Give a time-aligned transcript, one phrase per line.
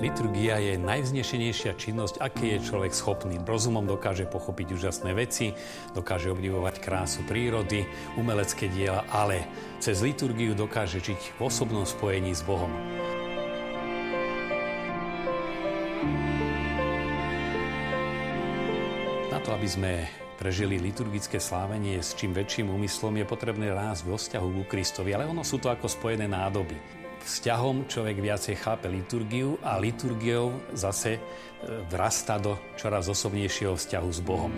[0.00, 3.36] Liturgia je najvznešenejšia činnosť, aké je človek schopný.
[3.44, 5.52] Rozumom dokáže pochopiť úžasné veci,
[5.92, 7.84] dokáže obdivovať krásu prírody,
[8.16, 9.44] umelecké diela, ale
[9.76, 12.72] cez liturgiu dokáže žiť v osobnom spojení s Bohom.
[19.28, 19.92] Na to, aby sme
[20.40, 25.28] prežili liturgické slávenie s čím väčším úmyslom, je potrebné rásť vo vzťahu ku Kristovi, ale
[25.28, 31.20] ono sú to ako spojené nádoby vzťahom človek viacej chápe liturgiu a liturgiou zase e,
[31.88, 34.52] vrasta do čoraz osobnejšieho vzťahu s Bohom.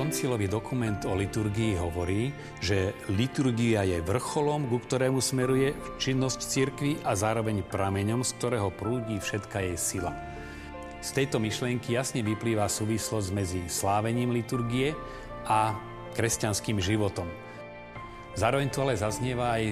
[0.00, 2.32] Koncilový dokument o liturgii hovorí,
[2.64, 9.20] že liturgia je vrcholom, ku ktorému smeruje činnosť cirkvy a zároveň prameňom, z ktorého prúdi
[9.20, 10.39] všetka jej sila.
[11.00, 14.92] Z tejto myšlienky jasne vyplýva súvislosť medzi slávením liturgie
[15.48, 15.72] a
[16.12, 17.24] kresťanským životom.
[18.36, 19.64] Zároveň tu ale zaznieva aj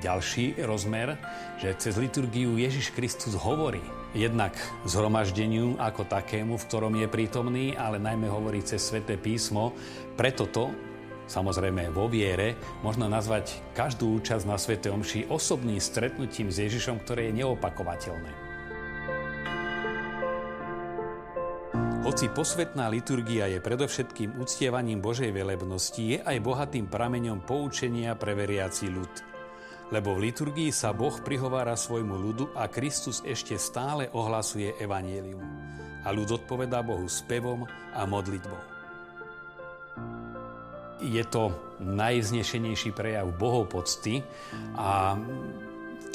[0.00, 1.18] ďalší rozmer,
[1.58, 3.82] že cez liturgiu Ježiš Kristus hovorí
[4.14, 4.54] jednak
[4.86, 9.74] zhromaždeniu ako takému, v ktorom je prítomný, ale najmä hovorí cez sväté písmo.
[10.14, 10.70] Preto to,
[11.26, 17.28] samozrejme vo viere, možno nazvať každú účasť na Svete Omši osobným stretnutím s Ježišom, ktoré
[17.28, 18.45] je neopakovateľné.
[22.06, 28.86] Hoci posvetná liturgia je predovšetkým uctievaním Božej velebnosti, je aj bohatým prameňom poučenia pre veriaci
[28.86, 29.10] ľud.
[29.90, 35.42] Lebo v liturgii sa Boh prihovára svojmu ľudu a Kristus ešte stále ohlasuje evanielium.
[36.06, 38.62] A ľud odpovedá Bohu spevom a modlitbou.
[41.10, 41.50] Je to
[41.82, 44.22] najznešenejší prejav Bohov pocty
[44.78, 45.18] a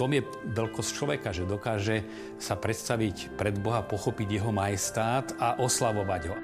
[0.01, 0.25] tom je
[0.57, 2.01] veľkosť človeka, že dokáže
[2.41, 6.37] sa predstaviť pred Boha, pochopiť jeho majestát a oslavovať ho.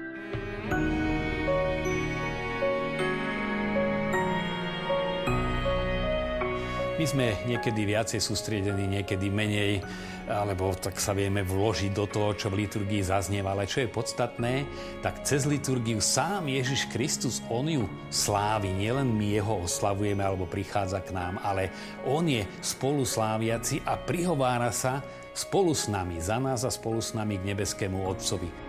[6.98, 9.86] My sme niekedy viacej sústriedení, niekedy menej
[10.26, 13.54] alebo tak sa vieme vložiť do toho, čo v liturgii zaznieva.
[13.54, 14.66] Ale čo je podstatné,
[15.00, 18.74] tak cez liturgiu sám Ježiš Kristus, on ju slávi.
[18.74, 21.70] Nielen my jeho oslavujeme alebo prichádza k nám, ale
[22.02, 25.00] on je spolu sláviaci a prihovára sa
[25.38, 28.67] spolu s nami, za nás a spolu s nami k nebeskému Otcovi.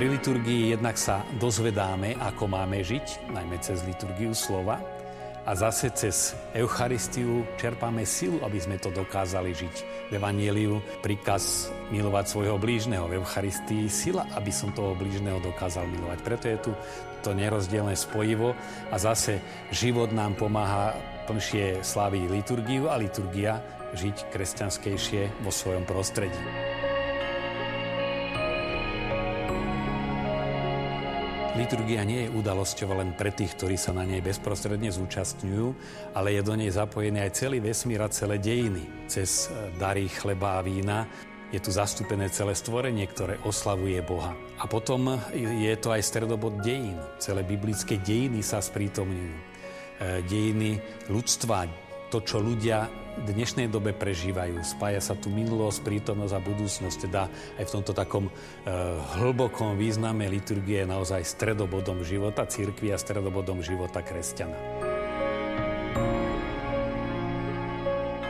[0.00, 4.80] Pri liturgii jednak sa dozvedáme, ako máme žiť, najmä cez liturgiu slova,
[5.44, 9.76] a zase cez Eucharistiu čerpáme silu, aby sme to dokázali žiť.
[10.08, 16.18] V Evangeliu príkaz milovať svojho blížneho, v Eucharistii sila, aby som toho blížneho dokázal milovať.
[16.24, 16.72] Preto je tu
[17.20, 18.56] to nerozdielne spojivo
[18.88, 19.36] a zase
[19.68, 20.96] život nám pomáha
[21.28, 23.60] plnšie sláviť liturgiu a liturgia
[23.92, 26.40] žiť kresťanskejšie vo svojom prostredí.
[31.58, 35.66] Liturgia nie je udalosťou len pre tých, ktorí sa na nej bezprostredne zúčastňujú,
[36.14, 39.10] ale je do nej zapojený aj celý vesmír a celé dejiny.
[39.10, 41.10] Cez e, dary chleba a vína
[41.50, 44.38] je tu zastúpené celé stvorenie, ktoré oslavuje Boha.
[44.62, 46.94] A potom je to aj stredobod dejín.
[47.18, 49.34] Celé biblické dejiny sa sprítomňujú.
[49.34, 49.42] E,
[50.30, 50.78] dejiny
[51.10, 51.66] ľudstva,
[52.10, 52.90] to, čo ľudia
[53.22, 54.62] v dnešnej dobe prežívajú.
[54.66, 56.96] Spája sa tu minulosť, prítomnosť a budúcnosť.
[57.06, 58.32] Teda aj v tomto takom e,
[59.18, 64.89] hlbokom význame liturgie je naozaj stredobodom života církvy a stredobodom života kresťana.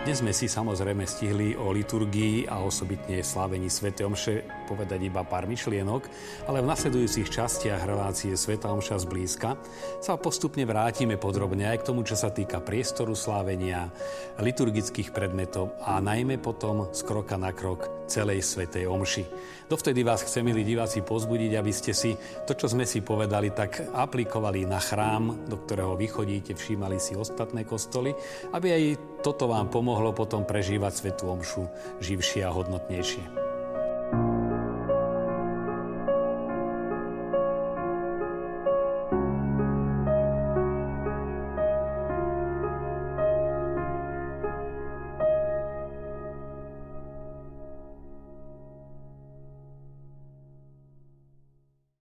[0.00, 3.92] Dnes sme si samozrejme stihli o liturgii a osobitne slávení Sv.
[3.92, 6.08] Omše povedať iba pár myšlienok,
[6.48, 9.60] ale v nasledujúcich častiach relácie Sveta Omša zblízka
[10.00, 13.92] sa postupne vrátime podrobne aj k tomu, čo sa týka priestoru slávenia,
[14.40, 19.24] liturgických predmetov a najmä potom z kroka na krok celej Svetej Omši.
[19.68, 22.16] Dovtedy vás chcem, milí diváci, pozbudiť, aby ste si
[22.48, 27.62] to, čo sme si povedali, tak aplikovali na chrám, do ktorého vychodíte, všímali si ostatné
[27.62, 28.10] kostoly,
[28.50, 28.82] aby aj
[29.22, 31.66] toto vám pomohlo mohlo potom prežívať svetú omšu
[31.98, 33.26] živšie a hodnotnejšie.